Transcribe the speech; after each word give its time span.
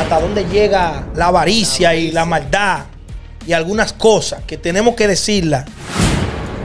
hasta 0.00 0.18
dónde 0.18 0.46
llega 0.46 1.04
la 1.14 1.26
avaricia 1.26 1.94
y 1.94 2.10
la 2.10 2.24
maldad 2.24 2.86
y 3.46 3.52
algunas 3.52 3.92
cosas 3.92 4.42
que 4.44 4.56
tenemos 4.56 4.94
que 4.94 5.06
decirla. 5.06 5.66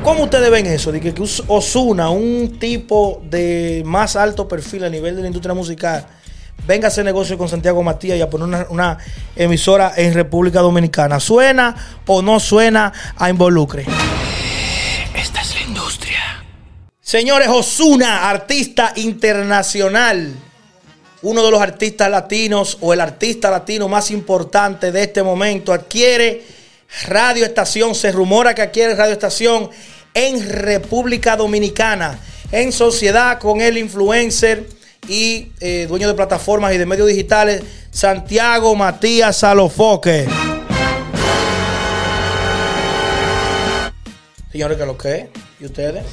¿Cómo 0.03 0.23
ustedes 0.23 0.49
ven 0.49 0.65
eso? 0.67 0.91
De 0.91 1.01
que 1.01 1.13
que 1.13 1.23
Osuna, 1.47 2.09
un 2.09 2.57
tipo 2.59 3.21
de 3.29 3.83
más 3.85 4.15
alto 4.15 4.47
perfil 4.47 4.85
a 4.85 4.89
nivel 4.89 5.17
de 5.17 5.21
la 5.21 5.27
industria 5.27 5.53
musical, 5.53 6.05
venga 6.65 6.87
a 6.87 6.89
hacer 6.89 7.03
negocio 7.03 7.37
con 7.37 7.49
Santiago 7.49 7.83
Matías 7.83 8.17
y 8.17 8.21
a 8.21 8.29
poner 8.29 8.47
una, 8.47 8.67
una 8.69 8.97
emisora 9.35 9.93
en 9.97 10.13
República 10.13 10.61
Dominicana. 10.61 11.19
¿Suena 11.19 11.75
o 12.05 12.21
no 12.21 12.39
suena 12.39 12.93
a 13.17 13.29
involucre? 13.29 13.85
Esta 15.13 15.41
es 15.41 15.55
la 15.55 15.61
industria. 15.61 16.45
Señores, 17.01 17.49
Osuna, 17.49 18.29
artista 18.29 18.93
internacional. 18.95 20.33
Uno 21.25 21.43
de 21.43 21.49
los 21.49 21.59
artistas 21.59 22.07
latinos 22.11 22.77
o 22.81 22.93
el 22.93 23.01
artista 23.01 23.49
latino 23.49 23.87
más 23.87 24.11
importante 24.11 24.91
de 24.91 25.01
este 25.01 25.23
momento 25.23 25.73
adquiere 25.73 26.43
radioestación. 27.07 27.95
Se 27.95 28.11
rumora 28.11 28.53
que 28.53 28.61
adquiere 28.61 28.93
radioestación 28.93 29.71
en 30.13 30.47
República 30.47 31.35
Dominicana, 31.35 32.19
en 32.51 32.71
sociedad 32.71 33.39
con 33.39 33.59
el 33.59 33.79
influencer 33.79 34.69
y 35.07 35.47
eh, 35.61 35.87
dueño 35.89 36.07
de 36.07 36.13
plataformas 36.13 36.75
y 36.75 36.77
de 36.77 36.85
medios 36.85 37.07
digitales, 37.07 37.63
Santiago 37.89 38.75
Matías 38.75 39.37
Salofoque. 39.37 40.27
Señores, 44.51 44.77
¿qué 44.77 44.85
lo 44.85 44.95
que? 44.95 45.29
¿Y 45.59 45.65
ustedes? 45.65 46.03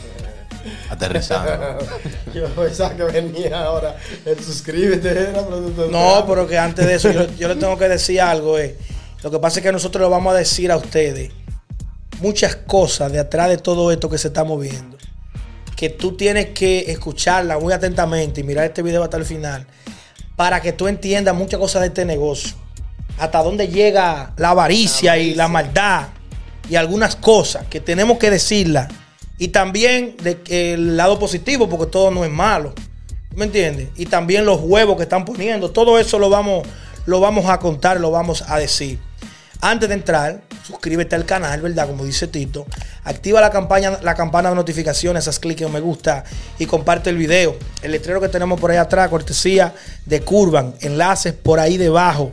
Aterrizando. 0.91 1.79
Yo 2.35 2.47
pensaba 2.49 2.95
que 2.95 3.05
venía 3.05 3.65
ahora 3.65 3.97
el 4.25 4.43
suscríbete. 4.43 5.11
era 5.11 5.47
producto 5.47 5.85
de- 5.87 5.91
No, 5.93 6.25
pero 6.27 6.47
que 6.47 6.59
antes 6.59 6.87
de 6.87 6.95
eso 6.95 7.11
yo, 7.11 7.27
yo 7.37 7.49
le 7.49 7.57
tengo 7.57 7.77
que 7.79 7.89
decir 7.89 8.21
algo. 8.21 8.59
eh. 8.59 8.77
Lo 9.23 9.31
que 9.31 9.39
pasa 9.39 9.61
es 9.61 9.63
que 9.65 9.73
nosotros 9.73 10.03
le 10.03 10.09
vamos 10.11 10.35
a 10.35 10.37
decir 10.37 10.71
a 10.73 10.77
ustedes 10.77 11.31
muchas 12.21 12.57
cosas 12.57 13.11
de 13.13 13.19
atrás 13.19 13.49
de 13.49 13.59
todo 13.59 13.91
esto 13.93 14.09
que 14.09 14.19
se 14.19 14.29
está 14.29 14.45
moviendo. 14.45 14.97
Que 15.77 15.89
tú 15.91 16.17
tienes 16.17 16.51
que 16.51 16.91
escucharla 16.93 17.59
muy 17.59 17.73
atentamente 17.73 18.41
y 18.41 18.45
mirar 18.45 18.65
este 18.65 18.83
video 18.83 19.03
hasta 19.03 19.17
el 19.17 19.25
final 19.25 19.67
para 20.37 20.61
que 20.61 20.73
tú 20.73 20.87
entiendas 20.89 21.35
muchas 21.35 21.59
cosas 21.61 21.83
de 21.83 21.89
este 21.89 22.05
negocio. 22.05 22.57
Hasta 23.19 23.43
dónde 23.43 23.69
llega 23.69 24.33
la 24.37 24.51
avaricia 24.51 25.19
y 25.19 25.35
la 25.35 25.49
maldad 25.49 26.09
y 26.69 26.77
algunas 26.77 27.17
cosas 27.17 27.67
que 27.69 27.81
tenemos 27.81 28.19
que 28.19 28.31
decirla. 28.31 28.89
Y 29.43 29.49
también 29.49 30.15
de 30.23 30.39
el 30.73 30.97
lado 30.97 31.19
positivo, 31.19 31.69
porque 31.69 31.91
todo 31.91 32.13
no 32.13 32.25
es 32.25 32.31
malo. 32.31 32.73
¿Me 33.35 33.47
entiendes? 33.47 33.89
Y 33.97 34.07
también 34.07 34.45
los 34.45 34.61
huevos 34.61 34.97
que 34.97 35.03
están 35.03 35.25
poniendo. 35.25 35.73
Todo 35.73 35.99
eso 35.99 36.21
lo 36.21 36.31
vamos, 36.31 36.65
lo 37.07 37.19
vamos 37.19 37.47
a 37.47 37.59
contar, 37.59 37.99
lo 37.99 38.13
vamos 38.13 38.45
a 38.47 38.61
decir. 38.61 39.01
Antes 39.61 39.89
de 39.89 39.97
entrar, 39.97 40.43
suscríbete 40.65 41.17
al 41.17 41.25
canal, 41.25 41.61
¿verdad? 41.61 41.89
Como 41.89 42.05
dice 42.05 42.29
Tito. 42.29 42.67
Activa 43.03 43.41
la, 43.41 43.51
campaña, 43.51 43.99
la 44.01 44.15
campana 44.15 44.51
de 44.51 44.55
notificaciones, 44.55 45.27
haz 45.27 45.41
clic 45.41 45.61
en 45.63 45.73
me 45.73 45.81
gusta 45.81 46.23
y 46.61 46.67
comparte 46.67 47.11
el 47.11 47.17
video. 47.17 47.57
El 47.83 47.91
letrero 47.91 48.21
que 48.21 48.29
tenemos 48.29 48.61
por 48.61 48.71
ahí 48.71 48.77
atrás, 48.77 49.09
cortesía 49.09 49.75
de 50.07 50.21
Curvan. 50.21 50.77
Enlaces 50.83 51.33
por 51.33 51.59
ahí 51.59 51.79
debajo. 51.79 52.31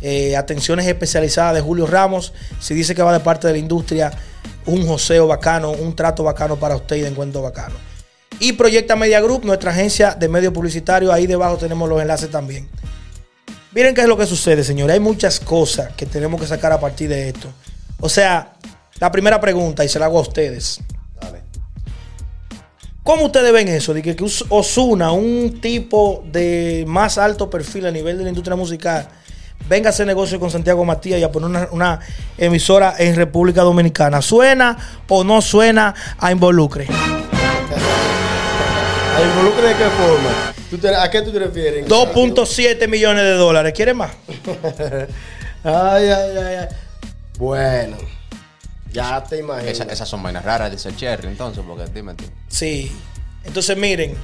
Eh, 0.00 0.36
atenciones 0.36 0.86
especializadas 0.86 1.54
de 1.54 1.60
Julio 1.60 1.86
Ramos. 1.86 2.32
Si 2.60 2.74
dice 2.74 2.94
que 2.94 3.02
va 3.02 3.12
de 3.12 3.20
parte 3.20 3.46
de 3.46 3.54
la 3.54 3.58
industria, 3.58 4.12
un 4.66 4.86
joseo 4.86 5.26
bacano, 5.26 5.72
un 5.72 5.96
trato 5.96 6.22
bacano 6.22 6.56
para 6.56 6.76
usted 6.76 6.96
y 6.96 7.00
de 7.00 7.08
encuentro 7.08 7.42
bacano. 7.42 7.74
Y 8.40 8.52
Proyecta 8.52 8.94
Media 8.94 9.20
Group, 9.20 9.44
nuestra 9.44 9.72
agencia 9.72 10.14
de 10.14 10.28
medios 10.28 10.52
publicitarios. 10.52 11.12
Ahí 11.12 11.26
debajo 11.26 11.56
tenemos 11.56 11.88
los 11.88 12.00
enlaces 12.00 12.30
también. 12.30 12.68
Miren 13.72 13.94
qué 13.94 14.02
es 14.02 14.08
lo 14.08 14.16
que 14.16 14.26
sucede, 14.26 14.62
señores. 14.62 14.94
Hay 14.94 15.00
muchas 15.00 15.40
cosas 15.40 15.92
que 15.94 16.06
tenemos 16.06 16.40
que 16.40 16.46
sacar 16.46 16.72
a 16.72 16.78
partir 16.78 17.08
de 17.08 17.28
esto. 17.28 17.48
O 18.00 18.08
sea, 18.08 18.54
la 19.00 19.10
primera 19.10 19.40
pregunta, 19.40 19.84
y 19.84 19.88
se 19.88 19.98
la 19.98 20.06
hago 20.06 20.18
a 20.18 20.22
ustedes. 20.22 20.80
Dale. 21.20 21.42
¿Cómo 23.02 23.26
ustedes 23.26 23.52
ven 23.52 23.68
eso? 23.68 23.92
De 23.92 24.02
que 24.02 24.14
que 24.14 24.24
Osuna, 24.48 25.10
un 25.10 25.60
tipo 25.60 26.24
de 26.30 26.84
más 26.86 27.18
alto 27.18 27.50
perfil 27.50 27.86
a 27.86 27.90
nivel 27.90 28.18
de 28.18 28.24
la 28.24 28.28
industria 28.28 28.56
musical, 28.56 29.08
venga 29.68 29.88
a 29.88 29.90
hacer 29.90 30.06
negocio 30.06 30.38
con 30.40 30.50
Santiago 30.50 30.84
Matías 30.84 31.20
y 31.20 31.22
a 31.22 31.30
poner 31.32 31.48
una, 31.50 31.68
una 31.72 32.00
emisora 32.36 32.94
en 32.98 33.14
República 33.16 33.62
Dominicana. 33.62 34.22
¿Suena 34.22 34.76
o 35.08 35.24
no 35.24 35.40
suena 35.42 35.94
a 36.18 36.32
involucre? 36.32 36.86
¿A 39.16 39.22
involucre 39.22 39.68
de 39.68 39.74
qué 39.76 39.84
forma? 39.84 40.30
¿Tú 40.70 40.78
te- 40.78 40.94
¿A 40.94 41.10
qué 41.10 41.22
tú 41.22 41.32
te 41.32 41.38
refieres? 41.40 41.86
2.7 41.88 42.88
millones 42.88 43.24
de 43.24 43.32
dólares. 43.34 43.72
¿Quieren 43.74 43.96
más? 43.96 44.10
Ay, 45.64 46.08
ay, 46.08 46.36
ay, 46.38 46.54
ay. 46.60 46.68
Bueno, 47.36 47.96
ya 48.92 49.22
te 49.24 49.38
imaginas. 49.40 49.72
Esa- 49.72 49.84
esas 49.92 50.08
son 50.08 50.22
vainas 50.22 50.44
raras, 50.44 50.70
dice 50.70 50.94
Cherry, 50.94 51.26
entonces, 51.26 51.64
porque 51.66 51.84
dime 51.92 52.14
tú. 52.14 52.24
Sí. 52.46 52.96
Entonces, 53.44 53.76
miren, 53.76 54.14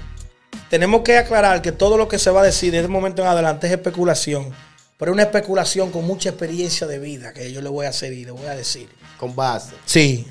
tenemos 0.71 1.01
que 1.03 1.19
aclarar 1.19 1.61
que 1.61 1.73
todo 1.73 1.97
lo 1.97 2.07
que 2.07 2.19
se 2.21 2.31
va 2.31 2.43
a 2.43 2.45
decir 2.45 2.71
de 2.71 2.79
este 2.79 2.89
momento 2.89 3.21
en 3.23 3.29
adelante 3.29 3.67
es 3.67 3.73
especulación. 3.73 4.53
Pero 4.97 5.11
es 5.11 5.15
una 5.15 5.25
especulación 5.25 5.91
con 5.91 6.05
mucha 6.05 6.31
experiencia 6.31 6.87
de 6.87 6.99
vida 6.99 7.33
que 7.33 7.53
yo 7.53 7.61
le 7.61 7.69
voy 7.69 7.87
a 7.87 7.89
hacer 7.89 8.13
y 8.13 8.25
le 8.25 8.31
voy 8.31 8.47
a 8.47 8.55
decir. 8.55 8.89
Con 9.19 9.35
base. 9.35 9.75
Sí. 9.85 10.27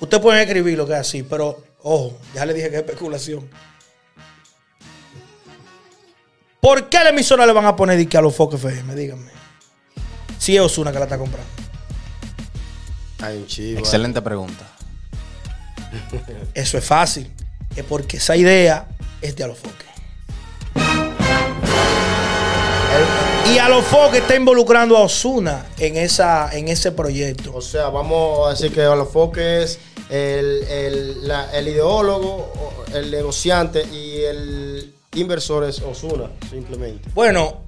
Usted 0.00 0.20
puede 0.20 0.42
escribir 0.42 0.76
lo 0.76 0.86
que 0.86 0.92
es 0.92 0.98
así, 0.98 1.22
pero 1.22 1.64
ojo, 1.82 2.18
ya 2.34 2.44
le 2.44 2.52
dije 2.52 2.68
que 2.68 2.76
es 2.76 2.82
especulación. 2.82 3.48
¿Por 6.60 6.88
qué 6.88 6.98
a 6.98 7.04
la 7.04 7.10
emisora 7.10 7.46
le 7.46 7.52
van 7.52 7.66
a 7.66 7.76
poner 7.76 7.96
dique 7.98 8.16
a 8.16 8.22
los 8.22 8.34
Fox 8.34 8.54
FM? 8.54 8.94
Díganme. 8.94 9.30
Si 10.38 10.56
es 10.56 10.62
Osuna 10.62 10.92
que 10.92 10.98
la 10.98 11.04
está 11.04 11.18
comprando. 11.18 11.50
Hay 13.20 13.38
un 13.38 13.46
chivo. 13.46 13.78
Excelente 13.78 14.20
pregunta. 14.20 14.66
Eso 16.54 16.78
es 16.78 16.84
fácil. 16.84 17.30
Es 17.74 17.84
porque 17.84 18.18
esa 18.18 18.36
idea 18.36 18.88
es 19.20 19.34
de 19.36 19.44
Alofoque. 19.44 19.84
Y 23.64 23.66
Alofoque 23.66 24.18
está 24.18 24.36
involucrando 24.36 24.94
a 24.94 25.00
Osuna 25.00 25.64
en, 25.78 25.96
esa, 25.96 26.50
en 26.54 26.68
ese 26.68 26.92
proyecto. 26.92 27.50
O 27.54 27.62
sea, 27.62 27.88
vamos 27.88 28.46
a 28.46 28.50
decir 28.50 28.70
que 28.70 28.82
Alofoque 28.82 29.62
es 29.62 29.78
el, 30.10 30.64
el, 30.64 31.26
la- 31.26 31.50
el 31.56 31.68
ideólogo, 31.68 32.52
el 32.92 33.10
negociante 33.10 33.82
y 33.90 34.20
el 34.20 34.92
inversor 35.14 35.64
es 35.64 35.80
Osuna, 35.80 36.30
simplemente. 36.50 37.08
Bueno, 37.14 37.62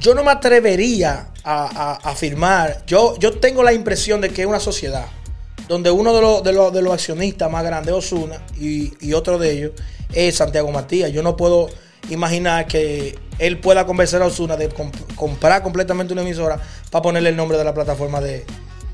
yo 0.00 0.12
no 0.12 0.24
me 0.24 0.32
atrevería 0.32 1.28
a, 1.44 1.66
a- 1.66 1.92
a 2.08 2.10
afirmar. 2.10 2.82
Yo, 2.88 3.16
yo 3.20 3.38
tengo 3.38 3.62
la 3.62 3.72
impresión 3.72 4.20
de 4.20 4.30
que 4.30 4.42
es 4.42 4.48
una 4.48 4.58
sociedad 4.58 5.06
donde 5.68 5.88
uno 5.92 6.12
de 6.14 6.20
los, 6.20 6.42
de 6.42 6.52
los, 6.52 6.72
de 6.72 6.82
los 6.82 6.92
accionistas 6.92 7.48
más 7.48 7.62
grandes 7.62 7.94
es 7.94 7.98
Osuna 8.12 8.42
y, 8.60 8.92
y 9.00 9.12
otro 9.12 9.38
de 9.38 9.52
ellos 9.52 9.70
es 10.12 10.34
Santiago 10.34 10.72
Matías. 10.72 11.12
Yo 11.12 11.22
no 11.22 11.36
puedo 11.36 11.68
imaginar 12.10 12.66
que 12.66 13.16
él 13.38 13.58
pueda 13.58 13.86
convencer 13.86 14.22
a 14.22 14.26
Osuna 14.26 14.56
de 14.56 14.68
comp- 14.70 15.14
comprar 15.14 15.62
completamente 15.62 16.12
una 16.12 16.22
emisora 16.22 16.58
para 16.90 17.02
ponerle 17.02 17.30
el 17.30 17.36
nombre 17.36 17.58
de 17.58 17.64
la 17.64 17.74
plataforma 17.74 18.20
de, 18.20 18.44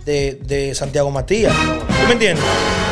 de- 0.04 0.38
de 0.42 0.74
Santiago 0.74 1.10
Matías. 1.10 1.54
¿Tú 1.54 2.06
me 2.06 2.12
entiendes? 2.14 2.44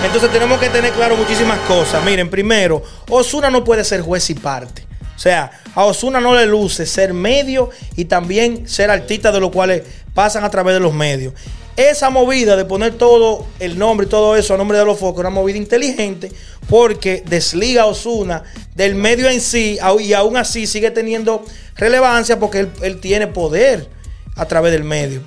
Entonces 0.05 0.31
tenemos 0.33 0.59
que 0.61 0.69
tener 0.71 0.93
claro 0.93 1.17
muchísimas 1.17 1.59
cosas. 1.61 2.05
Miren, 2.05 2.31
primero, 2.31 2.83
Osuna 3.09 3.51
no 3.51 3.65
puede 3.65 3.85
ser 3.85 4.01
juez 4.03 4.29
y 4.31 4.35
parte. 4.35 4.87
O 5.17 5.19
sea, 5.23 5.51
a 5.75 5.85
Osuna 5.85 6.19
no 6.21 6.35
le 6.35 6.47
luce 6.47 6.87
ser 6.87 7.13
medio 7.13 7.69
y 7.95 8.07
también 8.07 8.67
ser 8.67 8.91
artista 8.91 9.31
de 9.31 9.41
los 9.41 9.51
cuales 9.51 9.83
pasan 10.15 10.45
a 10.45 10.51
través 10.51 10.73
de 10.75 10.81
los 10.81 10.95
medios. 10.95 11.35
Esa 11.77 12.11
movida 12.11 12.57
de 12.57 12.65
poner 12.65 12.99
todo 12.99 13.47
el 13.59 13.79
nombre 13.79 14.07
y 14.07 14.11
todo 14.11 14.37
eso 14.37 14.55
a 14.55 14.57
nombre 14.57 14.79
de 14.79 14.85
los 14.85 14.99
focos, 14.99 15.21
una 15.21 15.31
movida 15.31 15.57
inteligente 15.57 16.31
porque 16.69 17.23
desliga 17.27 17.83
a 17.83 17.87
Osuna 17.87 18.45
del 18.75 18.95
medio 18.95 19.29
en 19.29 19.41
sí 19.41 19.79
y 20.01 20.13
aún 20.13 20.37
así 20.37 20.67
sigue 20.67 20.91
teniendo 20.91 21.45
relevancia 21.77 22.39
porque 22.39 22.61
él, 22.61 22.71
él 22.83 23.01
tiene 23.01 23.27
poder 23.27 23.89
a 24.37 24.47
través 24.47 24.73
del 24.73 24.85
medio. 24.85 25.23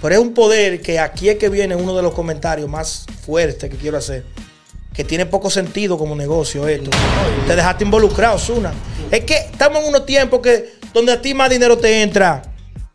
Pero 0.00 0.14
es 0.14 0.20
un 0.20 0.32
poder 0.32 0.80
que 0.80 0.98
aquí 0.98 1.28
es 1.28 1.36
que 1.36 1.48
viene 1.48 1.76
uno 1.76 1.94
de 1.94 2.02
los 2.02 2.14
comentarios 2.14 2.68
más 2.68 3.04
fuertes 3.24 3.70
que 3.70 3.76
quiero 3.76 3.98
hacer. 3.98 4.24
Que 4.94 5.04
tiene 5.04 5.26
poco 5.26 5.50
sentido 5.50 5.98
como 5.98 6.16
negocio 6.16 6.66
esto. 6.66 6.90
Te 7.46 7.54
dejaste 7.54 7.84
involucrado, 7.84 8.36
Osuna. 8.36 8.72
Es 9.10 9.24
que 9.24 9.36
estamos 9.36 9.82
en 9.82 9.88
unos 9.88 10.06
tiempos 10.06 10.40
que 10.40 10.80
donde 10.92 11.12
a 11.12 11.20
ti 11.20 11.34
más 11.34 11.50
dinero 11.50 11.78
te 11.78 12.02
entra, 12.02 12.42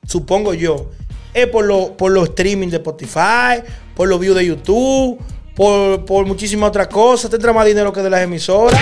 supongo 0.07 0.53
yo, 0.53 0.91
es 1.35 1.47
por 1.47 1.65
los 1.65 1.89
por 1.91 2.11
los 2.11 2.29
streaming 2.29 2.69
de 2.69 2.77
Spotify, 2.77 3.61
por 3.93 4.07
los 4.07 4.19
views 4.19 4.35
de 4.35 4.45
YouTube, 4.45 5.19
por, 5.55 6.05
por 6.05 6.25
muchísimas 6.25 6.69
otras 6.69 6.87
cosas. 6.87 7.29
Te 7.29 7.35
entra 7.35 7.53
más 7.53 7.65
dinero 7.65 7.93
que 7.93 8.01
de 8.01 8.09
las 8.09 8.21
emisoras. 8.21 8.79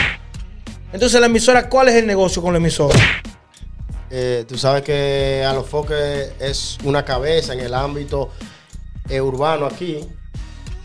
Entonces, 0.93 1.19
la 1.19 1.25
emisora, 1.25 1.67
¿cuál 1.67 1.89
es 1.89 1.95
el 1.95 2.05
negocio 2.05 2.41
con 2.41 2.53
la 2.53 2.59
emisora? 2.59 2.99
Eh, 4.11 4.45
tú 4.47 4.59
sabes 4.59 4.83
que 4.83 5.43
Alofoque 5.43 6.33
es 6.39 6.77
una 6.83 7.03
cabeza 7.03 7.53
en 7.53 7.61
el 7.61 7.73
ámbito 7.73 8.29
eh, 9.09 9.19
urbano 9.19 9.65
aquí. 9.65 10.07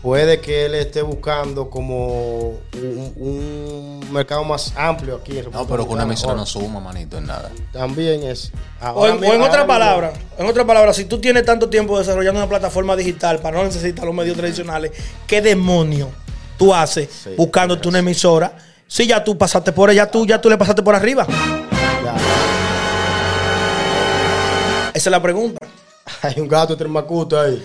Puede 0.01 0.39
que 0.39 0.65
él 0.65 0.75
esté 0.75 1.01
buscando 1.01 1.69
como 1.69 2.59
un, 2.73 3.13
un 3.17 4.13
mercado 4.13 4.43
más 4.43 4.73
amplio 4.75 5.17
aquí 5.17 5.37
en 5.37 5.51
No, 5.51 5.67
pero 5.67 5.85
con 5.85 5.95
una 5.95 6.03
emisora 6.03 6.35
no 6.35 6.45
suma, 6.45 6.79
manito, 6.79 7.17
en 7.17 7.27
nada. 7.27 7.51
También 7.71 8.23
es. 8.23 8.51
O 8.95 9.07
en, 9.07 9.23
o 9.23 9.33
en 9.33 9.41
otras 9.41 9.65
palabras, 9.65 10.13
en 10.37 10.47
otras 10.47 10.65
palabras, 10.65 10.95
si 10.95 11.05
tú 11.05 11.19
tienes 11.19 11.45
tanto 11.45 11.69
tiempo 11.69 11.97
desarrollando 11.99 12.39
una 12.39 12.49
plataforma 12.49 12.95
digital 12.95 13.39
para 13.39 13.57
no 13.57 13.65
necesitar 13.65 14.05
los 14.05 14.15
medios 14.15 14.37
tradicionales, 14.37 14.91
¿qué 15.27 15.41
demonio 15.41 16.09
tú 16.57 16.73
haces 16.73 17.09
Sí, 17.23 17.31
buscándote 17.37 17.87
una 17.87 17.99
emisora? 17.99 18.57
Si 18.87 19.05
ya 19.05 19.23
tú 19.23 19.37
pasaste 19.37 19.71
por 19.71 19.89
ella, 19.89 20.09
tú 20.09 20.25
ya 20.25 20.41
tú 20.41 20.49
le 20.49 20.57
pasaste 20.57 20.81
por 20.81 20.95
arriba. 20.95 21.27
Ya. 22.03 22.15
Esa 24.93 25.09
es 25.09 25.11
la 25.11 25.21
pregunta. 25.21 25.59
Hay 26.21 26.39
un 26.39 26.47
gato 26.47 26.73
entre 26.73 26.87
macuto 26.87 27.39
ahí. 27.39 27.63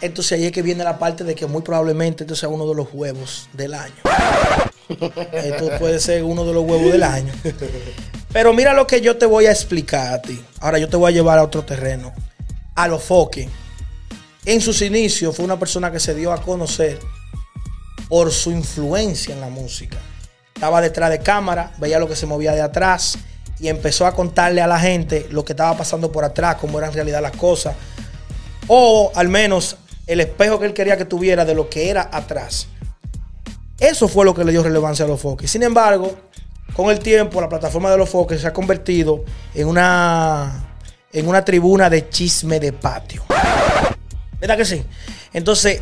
Entonces 0.00 0.32
ahí 0.32 0.46
es 0.46 0.52
que 0.52 0.62
viene 0.62 0.82
la 0.84 0.98
parte 0.98 1.24
de 1.24 1.34
que 1.34 1.46
muy 1.46 1.62
probablemente 1.62 2.24
esto 2.24 2.34
sea 2.34 2.48
uno 2.48 2.66
de 2.66 2.74
los 2.74 2.88
huevos 2.92 3.48
del 3.52 3.74
año. 3.74 3.94
Esto 5.32 5.70
puede 5.78 6.00
ser 6.00 6.24
uno 6.24 6.44
de 6.44 6.52
los 6.52 6.64
huevos 6.64 6.90
del 6.90 7.04
año. 7.04 7.32
Pero 8.32 8.52
mira 8.52 8.72
lo 8.74 8.88
que 8.88 9.00
yo 9.00 9.16
te 9.16 9.26
voy 9.26 9.46
a 9.46 9.52
explicar 9.52 10.14
a 10.14 10.20
ti. 10.20 10.44
Ahora 10.58 10.78
yo 10.78 10.88
te 10.88 10.96
voy 10.96 11.12
a 11.12 11.14
llevar 11.14 11.38
a 11.38 11.44
otro 11.44 11.64
terreno. 11.64 12.12
A 12.74 12.88
los 12.88 13.02
foques. 13.02 13.48
En 14.44 14.60
sus 14.60 14.82
inicios 14.82 15.36
fue 15.36 15.44
una 15.44 15.58
persona 15.58 15.92
que 15.92 16.00
se 16.00 16.14
dio 16.14 16.32
a 16.32 16.42
conocer 16.42 16.98
por 18.08 18.32
su 18.32 18.50
influencia 18.50 19.34
en 19.34 19.40
la 19.40 19.48
música. 19.48 19.98
Estaba 20.54 20.80
detrás 20.80 21.10
de 21.10 21.20
cámara, 21.20 21.72
veía 21.78 21.98
lo 21.98 22.08
que 22.08 22.16
se 22.16 22.26
movía 22.26 22.52
de 22.52 22.62
atrás 22.62 23.18
y 23.60 23.68
empezó 23.68 24.06
a 24.06 24.14
contarle 24.14 24.60
a 24.60 24.66
la 24.66 24.80
gente 24.80 25.28
lo 25.30 25.44
que 25.44 25.52
estaba 25.52 25.76
pasando 25.76 26.10
por 26.10 26.24
atrás, 26.24 26.56
cómo 26.60 26.78
eran 26.78 26.90
en 26.90 26.94
realidad 26.94 27.22
las 27.22 27.36
cosas. 27.36 27.76
O 28.66 29.12
al 29.14 29.28
menos 29.28 29.76
el 30.10 30.18
espejo 30.18 30.58
que 30.58 30.66
él 30.66 30.74
quería 30.74 30.96
que 30.96 31.04
tuviera 31.04 31.44
de 31.44 31.54
lo 31.54 31.70
que 31.70 31.88
era 31.88 32.10
atrás. 32.12 32.66
Eso 33.78 34.08
fue 34.08 34.24
lo 34.24 34.34
que 34.34 34.44
le 34.44 34.50
dio 34.50 34.60
relevancia 34.60 35.04
a 35.04 35.08
los 35.08 35.20
foques. 35.20 35.48
Sin 35.48 35.62
embargo, 35.62 36.16
con 36.74 36.90
el 36.90 36.98
tiempo, 36.98 37.40
la 37.40 37.48
plataforma 37.48 37.92
de 37.92 37.96
los 37.96 38.10
foques 38.10 38.40
se 38.40 38.48
ha 38.48 38.52
convertido 38.52 39.24
en 39.54 39.68
una, 39.68 40.74
en 41.12 41.28
una 41.28 41.44
tribuna 41.44 41.88
de 41.88 42.08
chisme 42.08 42.58
de 42.58 42.72
patio. 42.72 43.22
¿Verdad 44.40 44.56
que 44.56 44.64
sí? 44.64 44.82
Entonces, 45.32 45.80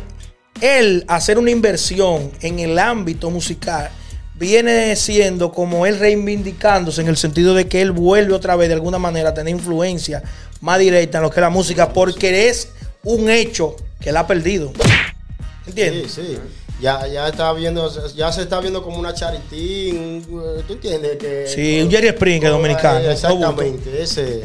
él 0.61 1.05
hacer 1.07 1.39
una 1.39 1.49
inversión 1.49 2.31
en 2.41 2.59
el 2.59 2.77
ámbito 2.77 3.31
musical 3.31 3.89
viene 4.35 4.95
siendo 4.95 5.51
como 5.51 5.87
él 5.87 5.97
reivindicándose 5.97 7.01
en 7.01 7.07
el 7.07 7.17
sentido 7.17 7.55
de 7.55 7.67
que 7.67 7.81
él 7.81 7.91
vuelve 7.91 8.35
otra 8.35 8.55
vez 8.55 8.67
de 8.67 8.75
alguna 8.75 8.99
manera 8.99 9.29
a 9.29 9.33
tener 9.33 9.55
influencia 9.55 10.21
más 10.61 10.77
directa 10.77 11.17
en 11.17 11.23
lo 11.23 11.31
que 11.31 11.39
es 11.39 11.41
la 11.41 11.49
música 11.49 11.89
porque 11.89 12.47
es 12.47 12.69
un 13.03 13.29
hecho 13.29 13.75
que 13.99 14.09
él 14.09 14.17
ha 14.17 14.25
perdido. 14.27 14.71
Sí, 14.75 15.69
¿Entiendes? 15.69 16.11
sí. 16.11 16.37
Ya, 16.81 17.05
ya 17.07 17.27
está 17.27 17.51
viendo, 17.51 17.91
ya 18.15 18.31
se 18.31 18.43
está 18.43 18.61
viendo 18.61 18.81
como 18.81 18.97
una 18.99 19.13
charitín. 19.13 20.25
¿Tú 20.65 20.73
entiendes? 20.73 21.17
Que, 21.17 21.45
Sí, 21.47 21.81
un 21.81 21.91
Jerry 21.91 22.09
Springer 22.09 22.51
dominicano. 22.51 22.99
Eh, 22.99 23.11
Exactamente, 23.11 24.01
ese. 24.01 24.43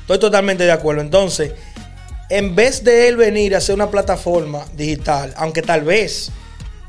Estoy 0.00 0.18
totalmente 0.18 0.64
de 0.64 0.72
acuerdo. 0.72 1.00
Entonces, 1.00 1.52
en 2.28 2.56
vez 2.56 2.82
de 2.82 3.06
él 3.06 3.16
venir 3.16 3.54
a 3.54 3.58
hacer 3.58 3.76
una 3.76 3.88
plataforma 3.88 4.64
digital, 4.74 5.32
aunque 5.36 5.62
tal 5.62 5.82
vez 5.82 6.32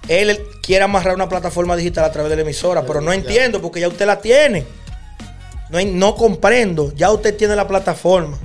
él 0.08 0.40
quiera 0.64 0.86
amarrar 0.86 1.14
una 1.14 1.30
plataforma 1.30 1.76
digital 1.76 2.06
a 2.06 2.12
través 2.12 2.32
de 2.32 2.38
la 2.38 2.42
emisora, 2.42 2.84
pero 2.84 3.02
no 3.02 3.14
ya. 3.14 3.20
entiendo 3.20 3.62
porque 3.62 3.82
ya 3.82 3.88
usted 3.88 4.08
la 4.08 4.20
tiene. 4.20 4.66
No, 5.70 5.80
no 5.86 6.16
comprendo. 6.16 6.92
Ya 6.96 7.12
usted 7.12 7.38
tiene 7.38 7.56
la 7.56 7.68
plataforma. 7.68 8.40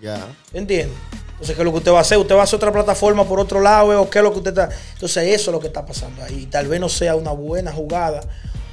Ya. 0.00 0.24
¿Entiende? 0.52 0.94
Entonces, 1.40 1.56
¿qué 1.56 1.62
es 1.62 1.64
lo 1.64 1.72
que 1.72 1.78
usted 1.78 1.92
va 1.92 1.98
a 1.98 2.02
hacer? 2.02 2.18
¿Usted 2.18 2.34
va 2.34 2.40
a 2.42 2.44
hacer 2.44 2.56
otra 2.58 2.70
plataforma 2.70 3.24
por 3.24 3.40
otro 3.40 3.62
lado? 3.62 3.94
eh? 3.94 3.96
¿O 3.96 4.10
qué 4.10 4.18
es 4.18 4.22
lo 4.22 4.30
que 4.30 4.38
usted 4.38 4.50
está...? 4.50 4.68
Entonces, 4.92 5.28
eso 5.28 5.50
es 5.50 5.54
lo 5.54 5.58
que 5.58 5.68
está 5.68 5.86
pasando 5.86 6.22
ahí. 6.22 6.44
Tal 6.50 6.68
vez 6.68 6.78
no 6.78 6.90
sea 6.90 7.16
una 7.16 7.30
buena 7.30 7.72
jugada, 7.72 8.20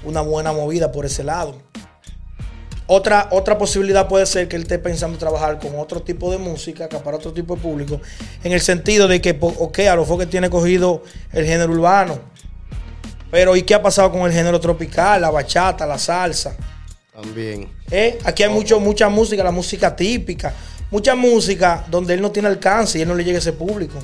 una 0.04 0.20
buena 0.20 0.52
movida 0.52 0.92
por 0.92 1.06
ese 1.06 1.24
lado. 1.24 1.56
Otra, 2.86 3.30
otra 3.32 3.58
posibilidad 3.58 4.10
puede 4.10 4.26
ser 4.26 4.50
que 4.50 4.58
él 4.58 4.64
esté 4.64 4.80
pensando 4.80 5.18
trabajar 5.18 5.60
con 5.60 5.80
otro 5.80 6.02
tipo 6.02 6.30
de 6.30 6.40
música, 6.40 6.90
para 6.90 7.16
otro 7.16 7.32
tipo 7.32 7.56
de 7.56 7.62
público, 7.62 8.02
en 8.44 8.52
el 8.52 8.60
sentido 8.60 9.08
de 9.08 9.22
que, 9.22 9.38
ok, 9.40 9.80
a 9.80 9.96
lo 9.96 10.02
mejor 10.02 10.20
que 10.20 10.26
tiene 10.26 10.50
cogido 10.50 11.04
el 11.32 11.46
género 11.46 11.72
urbano, 11.72 12.20
pero 13.32 13.56
¿y 13.56 13.64
qué 13.64 13.76
ha 13.76 13.82
pasado 13.82 14.12
con 14.12 14.22
el 14.22 14.34
género 14.34 14.60
tropical, 14.60 15.22
la 15.22 15.30
bachata, 15.30 15.86
la 15.86 15.98
salsa? 15.98 16.56
También. 17.14 17.70
¿Eh? 17.92 18.20
Aquí 18.26 18.44
hay 18.44 18.50
mucho, 18.50 18.80
mucha 18.80 19.08
música, 19.10 19.42
la 19.44 19.52
música 19.52 19.94
típica, 19.96 20.54
mucha 20.92 21.16
música 21.16 21.86
donde 21.90 22.14
él 22.14 22.22
no 22.22 22.32
tiene 22.32 22.48
alcance 22.48 22.98
y 23.00 23.02
él 23.02 23.08
no 23.08 23.16
le 23.16 23.24
llega 23.24 23.38
a 23.38 23.40
ese 23.40 23.54
público. 23.54 24.00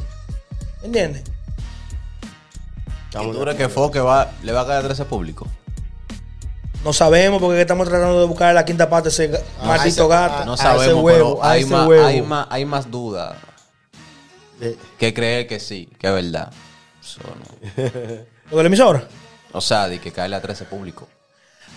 ¿Entiendes? 0.84 1.24
¿Y 1.24 3.06
Estamos 3.06 3.38
crees 3.38 3.58
que. 3.58 3.70
Foque 3.70 4.00
va, 4.00 4.32
le 4.42 4.52
va 4.52 4.62
a 4.62 4.66
caer 4.66 4.80
atrás 4.80 5.00
a 5.00 5.04
ese 5.04 5.10
público? 5.10 5.48
No 6.84 6.92
sabemos 6.92 7.42
porque 7.42 7.62
estamos 7.62 7.88
tratando 7.88 8.20
de 8.20 8.26
buscar 8.28 8.54
la 8.54 8.66
quinta 8.66 8.90
parte 8.90 9.10
de 9.10 9.14
ese 9.14 9.44
Ah, 9.62 9.66
maldito 9.68 10.08
gato. 10.08 10.36
ah, 10.40 10.46
No 10.46 10.52
a 10.54 10.56
ese 10.56 10.64
sabemos, 10.64 11.04
huevo, 11.04 11.36
pero 11.36 11.44
a 11.44 11.52
hay 11.52 11.62
ese 11.62 11.70
más, 11.72 11.88
huevo. 11.88 12.06
hay, 12.06 12.22
más, 12.22 12.48
hay 12.50 12.66
más 12.66 12.92
dudas 12.92 13.38
De- 14.60 14.78
que 14.98 15.14
creer 15.14 15.48
que 15.48 15.60
sí, 15.60 15.90
que 15.98 16.08
es 16.08 16.14
verdad. 16.14 16.52
Eso 17.02 17.22
no. 17.24 17.84
¿Lo 18.52 18.58
de 18.58 18.64
la 18.64 18.68
emisora? 18.68 19.08
O 19.54 19.62
sea, 19.62 19.88
de 19.88 20.00
que 20.02 20.12
caerle 20.12 20.36
atrás 20.36 20.60
a 20.60 20.64
ese 20.64 20.70
público. 20.70 21.08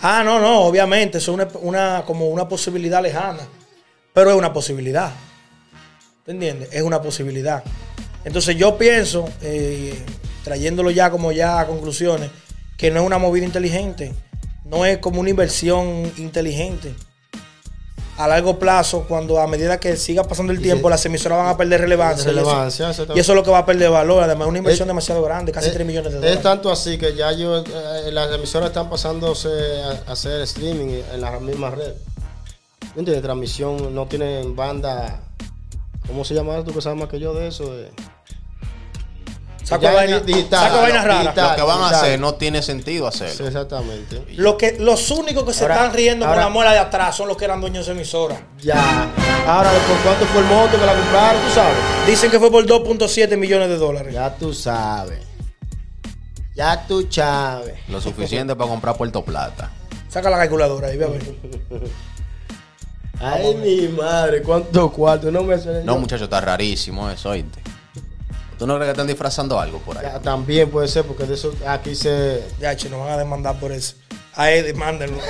Ah, 0.01 0.23
no, 0.25 0.39
no, 0.39 0.61
obviamente, 0.61 1.19
eso 1.19 1.31
es 1.31 1.35
una, 1.35 1.47
una- 1.61 2.03
como 2.05 2.27
una 2.27 2.47
posibilidad 2.49 3.01
lejana. 3.01 3.43
Pero 4.17 4.31
es 4.31 4.35
una 4.35 4.51
posibilidad. 4.51 5.11
¿Te 6.25 6.31
entiendes? 6.31 6.69
Es 6.71 6.81
una 6.81 6.99
posibilidad. 7.03 7.63
Entonces 8.25 8.55
yo 8.57 8.75
pienso, 8.75 9.29
eh, 9.43 9.93
trayéndolo 10.43 10.89
ya 10.89 11.11
como 11.11 11.31
ya 11.31 11.59
a 11.59 11.67
conclusiones, 11.67 12.31
que 12.79 12.89
no 12.89 13.01
es 13.01 13.05
una 13.05 13.19
movida 13.19 13.45
inteligente. 13.45 14.15
No 14.65 14.87
es 14.87 14.97
como 14.97 15.19
una 15.21 15.29
inversión 15.29 16.11
inteligente. 16.17 16.95
A 18.17 18.27
largo 18.27 18.57
plazo, 18.57 19.05
cuando 19.07 19.39
a 19.39 19.45
medida 19.45 19.79
que 19.79 19.95
siga 19.95 20.23
pasando 20.23 20.51
el 20.51 20.59
tiempo, 20.63 20.89
las 20.89 21.05
emisoras 21.05 21.37
van 21.37 21.49
a 21.49 21.55
perder 21.57 21.81
relevancia. 21.81 22.31
y 22.31 22.39
eso- 22.39 23.05
y, 23.15 23.19
es 23.19 23.27
lo 23.27 23.43
que 23.43 23.51
va 23.51 23.59
a 23.59 23.65
perder 23.67 23.91
valor. 23.91 24.23
Además, 24.23 24.47
es 24.47 24.49
una 24.49 24.57
inversión 24.57 24.87
Es- 24.87 24.89
demasiado 24.89 25.21
grande, 25.21 25.51
casi 25.51 25.67
es- 25.67 25.73
3 25.75 25.85
millones 25.85 26.11
de 26.11 26.17
Es 26.17 26.21
dólares. 26.23 26.41
tanto 26.41 26.71
así 26.71 26.97
que 26.97 27.13
ya 27.13 27.31
yo, 27.33 27.59
eh, 27.59 28.09
las 28.11 28.33
emisoras 28.33 28.69
están 28.69 28.89
pasándose 28.89 29.47
a, 29.83 30.09
a 30.09 30.13
hacer 30.13 30.41
streaming 30.41 31.01
en 31.13 31.21
la 31.21 31.39
misma 31.39 31.69
red. 31.69 31.93
¿Me 32.97 33.01
entiendes? 33.01 33.21
Transmisión, 33.21 33.93
no 33.93 34.07
tienen 34.07 34.55
banda. 34.55 35.19
¿Cómo 36.07 36.25
se 36.25 36.33
llama 36.33 36.63
tú 36.63 36.73
que 36.73 36.81
sabes 36.81 36.97
más 36.99 37.07
que 37.07 37.19
yo 37.19 37.31
de 37.35 37.47
eso? 37.49 37.71
De, 37.71 37.91
Saco 39.63 39.83
vaina- 39.93 40.19
di- 40.19 40.33
digital, 40.33 40.67
saco 40.71 40.81
vainas 40.81 41.03
raras. 41.05 41.21
digital. 41.25 41.49
Lo 41.51 41.55
que 41.57 41.61
van 41.61 41.81
a 41.83 41.89
hacer 41.89 42.19
no 42.19 42.33
tiene 42.33 42.63
sentido 42.63 43.05
hacerlo. 43.05 43.35
Sí, 43.35 43.43
exactamente. 43.43 44.23
Lo 44.37 44.57
que, 44.57 44.77
los 44.79 45.11
únicos 45.11 45.43
que 45.43 45.53
se 45.53 45.61
Ahora- 45.65 45.75
están 45.75 45.93
riendo 45.93 46.25
ahora- 46.25 46.37
con 46.37 46.43
la 46.45 46.49
muela 46.49 46.71
de 46.73 46.79
atrás 46.79 47.15
son 47.15 47.27
los 47.27 47.37
que 47.37 47.45
eran 47.45 47.61
dueños 47.61 47.85
de 47.85 47.91
emisora. 47.91 48.41
Ya. 48.63 49.11
Ahora, 49.45 49.69
¿por 49.87 49.97
cuánto 49.99 50.25
fue 50.25 50.41
el 50.41 50.47
monto 50.47 50.79
que 50.79 50.85
la 50.87 50.95
compraron? 50.95 51.39
¿Tú 51.43 51.49
sabes? 51.53 51.77
Dicen 52.07 52.31
que 52.31 52.39
fue 52.39 52.49
por 52.49 52.65
2.7 52.65 53.37
millones 53.37 53.69
de 53.69 53.77
dólares. 53.77 54.11
Ya 54.11 54.33
tú 54.35 54.55
sabes. 54.55 55.19
Ya 56.55 56.87
tú 56.87 57.05
sabes. 57.11 57.75
Lo 57.89 58.01
suficiente 58.01 58.55
para 58.55 58.67
comprar 58.71 58.97
Puerto 58.97 59.23
Plata. 59.23 59.69
Saca 60.09 60.31
la 60.31 60.37
calculadora 60.37 60.87
ahí, 60.87 60.97
ve 60.97 61.05
a 61.05 61.09
ver. 61.09 61.21
Ay, 63.19 63.55
mi 63.55 63.87
madre, 63.87 64.43
¿cuánto 64.43 64.91
cuarto? 64.91 65.31
No 65.31 65.43
me 65.43 65.57
suena. 65.57 65.81
No, 65.81 65.97
muchacho, 65.97 66.25
está 66.25 66.39
rarísimo 66.39 67.09
eso, 67.09 67.29
oíste. 67.29 67.59
¿Tú 68.57 68.65
no 68.65 68.75
crees 68.75 68.87
que 68.87 68.91
están 68.91 69.07
disfrazando 69.07 69.59
algo 69.59 69.79
por 69.79 69.97
ahí? 69.97 70.05
Ya, 70.05 70.19
también 70.19 70.69
puede 70.69 70.87
ser, 70.87 71.05
porque 71.05 71.25
de 71.25 71.35
eso 71.35 71.53
aquí 71.67 71.95
se. 71.95 72.43
Ya, 72.59 72.75
che, 72.75 72.89
nos 72.89 72.99
van 72.99 73.09
a 73.09 73.17
demandar 73.17 73.59
por 73.59 73.71
eso. 73.71 73.95
A 74.33 74.51
Eddie, 74.51 74.73
mándenlo. 74.73 75.17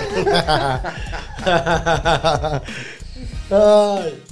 Ay. 3.49 4.23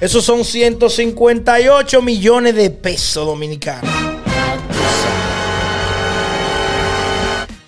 Esos 0.00 0.24
son 0.24 0.44
158 0.44 2.02
millones 2.02 2.54
de 2.54 2.70
pesos 2.70 3.26
dominicanos. 3.26 3.90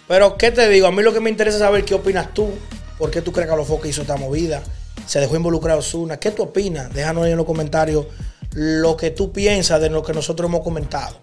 Pero, 0.06 0.36
¿qué 0.36 0.50
te 0.50 0.68
digo? 0.68 0.86
A 0.86 0.92
mí 0.92 1.02
lo 1.02 1.12
que 1.12 1.20
me 1.20 1.30
interesa 1.30 1.56
es 1.56 1.62
saber 1.62 1.84
qué 1.84 1.94
opinas 1.94 2.32
tú. 2.32 2.50
¿Por 2.98 3.10
qué 3.10 3.22
tú 3.22 3.32
crees 3.32 3.46
que 3.48 3.54
Alofoque 3.54 3.88
hizo 3.88 4.02
esta 4.02 4.16
movida? 4.16 4.62
¿Se 5.06 5.20
dejó 5.20 5.36
involucrar 5.36 5.78
Osuna? 5.78 6.18
¿Qué 6.18 6.30
tú 6.32 6.42
opinas? 6.42 6.92
Déjanos 6.92 7.24
ahí 7.24 7.30
en 7.30 7.36
los 7.36 7.46
comentarios 7.46 8.06
lo 8.52 8.96
que 8.96 9.10
tú 9.10 9.32
piensas 9.32 9.80
de 9.80 9.88
lo 9.90 10.02
que 10.02 10.12
nosotros 10.12 10.48
hemos 10.48 10.62
comentado. 10.62 11.18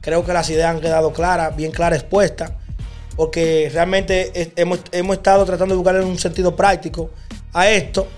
Creo 0.00 0.24
que 0.24 0.32
las 0.32 0.48
ideas 0.50 0.70
han 0.70 0.80
quedado 0.80 1.12
claras, 1.12 1.54
bien 1.54 1.70
claras 1.70 2.00
expuestas. 2.00 2.52
Porque 3.14 3.70
realmente 3.72 4.52
hemos, 4.56 4.80
hemos 4.90 5.16
estado 5.16 5.44
tratando 5.44 5.74
de 5.74 5.76
buscarle 5.76 6.02
un 6.02 6.18
sentido 6.18 6.56
práctico 6.56 7.10
a 7.52 7.68
esto, 7.68 8.08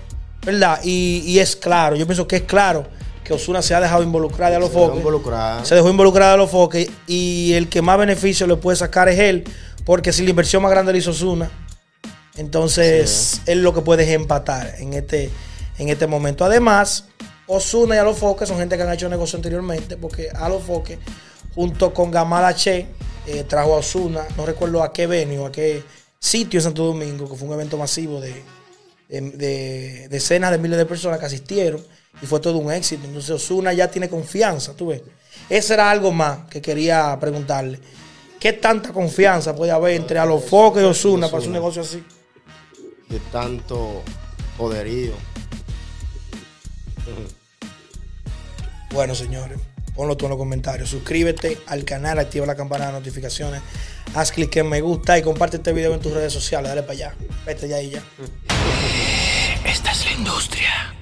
¿verdad? 0.45 0.79
Y, 0.83 1.21
y 1.25 1.39
es 1.39 1.57
claro, 1.57 1.97
yo 1.97 2.05
pienso 2.05 2.25
que 2.25 2.37
es 2.37 2.43
claro 2.43 2.87
que 3.21 3.33
Osuna 3.33 3.61
se 3.61 3.75
ha 3.75 3.81
dejado 3.81 4.03
involucrar 4.03 4.51
de 4.51 4.57
Se 4.57 4.63
Alofoque. 4.63 4.97
involucrar. 4.97 5.65
Se 5.65 5.75
dejó 5.75 5.89
involucrar 5.89 6.31
a 6.33 6.37
los 6.37 6.49
foques 6.49 6.89
y 7.07 7.51
el 7.53 7.67
que 7.67 7.81
más 7.81 7.97
beneficio 7.97 8.47
le 8.47 8.55
puede 8.55 8.77
sacar 8.77 9.09
es 9.09 9.19
él, 9.19 9.43
porque 9.83 10.13
si 10.13 10.23
la 10.23 10.29
inversión 10.29 10.63
más 10.63 10.71
grande 10.71 10.93
la 10.93 10.97
hizo 10.99 11.11
Osuna, 11.11 11.51
entonces 12.37 13.41
él 13.45 13.61
lo 13.61 13.73
que 13.73 13.81
puede 13.81 14.03
es 14.03 14.09
empatar 14.09 14.75
en 14.79 14.93
este, 14.93 15.29
en 15.77 15.89
este 15.89 16.07
momento. 16.07 16.43
Además, 16.45 17.05
Osuna 17.47 17.95
y 17.95 17.97
Alofoque 17.99 18.45
son 18.45 18.57
gente 18.57 18.75
que 18.75 18.83
han 18.83 18.91
hecho 18.91 19.09
negocio 19.09 19.37
anteriormente, 19.37 19.97
porque 19.97 20.29
Alofoque, 20.29 20.99
junto 21.53 21.93
con 21.93 22.11
Gamal 22.11 22.45
H, 22.45 22.87
eh, 23.27 23.43
trajo 23.47 23.75
a 23.75 23.77
Osuna, 23.77 24.25
no 24.37 24.45
recuerdo 24.45 24.83
a 24.83 24.91
qué 24.91 25.07
venue, 25.07 25.45
a 25.45 25.51
qué 25.51 25.83
sitio 26.19 26.59
en 26.59 26.63
Santo 26.63 26.85
Domingo, 26.85 27.29
que 27.29 27.35
fue 27.35 27.47
un 27.47 27.53
evento 27.53 27.77
masivo 27.77 28.19
de, 28.19 28.43
de, 29.07 29.21
de 29.31 30.07
decenas 30.09 30.51
de 30.51 30.57
miles 30.57 30.77
de 30.77 30.85
personas 30.85 31.19
que 31.19 31.25
asistieron 31.25 31.83
y 32.21 32.25
fue 32.25 32.39
todo 32.39 32.57
un 32.57 32.71
éxito. 32.71 33.05
Entonces 33.05 33.31
Osuna 33.31 33.73
ya 33.73 33.89
tiene 33.89 34.09
confianza, 34.09 34.73
tú 34.73 34.87
ves. 34.87 35.01
Ese 35.49 35.73
era 35.73 35.91
algo 35.91 36.11
más 36.11 36.47
que 36.49 36.61
quería 36.61 37.17
preguntarle. 37.19 37.79
¿Qué 38.39 38.53
tanta 38.53 38.91
confianza 38.91 39.55
puede 39.55 39.71
haber 39.71 39.95
entre 39.95 40.19
Alofoque 40.19 40.81
y 40.81 40.83
Osuna 40.83 41.29
para 41.29 41.43
un 41.43 41.51
negocio 41.51 41.81
así? 41.81 42.03
De 43.09 43.19
tanto 43.31 44.03
poderío. 44.57 45.13
Bueno, 48.91 49.13
señores, 49.13 49.59
ponlo 49.93 50.17
tú 50.17 50.25
en 50.25 50.29
los 50.31 50.37
comentarios. 50.37 50.89
Suscríbete 50.89 51.59
al 51.67 51.83
canal, 51.83 52.19
activa 52.19 52.45
la 52.45 52.55
campana 52.55 52.87
de 52.87 52.93
notificaciones, 52.93 53.61
haz 54.13 54.31
clic 54.31 54.55
en 54.55 54.69
me 54.69 54.81
gusta 54.81 55.17
y 55.17 55.21
comparte 55.21 55.57
este 55.57 55.73
video 55.73 55.93
en 55.93 55.99
tus 55.99 56.13
redes 56.13 56.33
sociales. 56.33 56.69
Dale 56.69 56.81
para 56.81 56.93
allá. 56.93 57.15
Vete 57.45 57.67
ya 57.67 57.81
y 57.81 57.91
ya. 57.91 58.03
Esta 59.65 59.91
es 59.91 60.05
la 60.05 60.11
industria. 60.13 60.95